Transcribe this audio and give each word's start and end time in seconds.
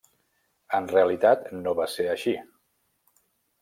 En 0.77 0.87
realitat 0.93 1.47
no 1.59 1.77
va 1.83 1.89
ser 1.99 2.11
així. 2.17 2.37